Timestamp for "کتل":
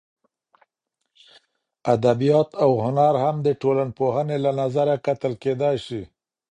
5.05-5.33